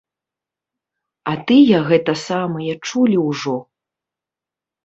[1.33, 3.55] А тыя гэта самае чулі ўжо.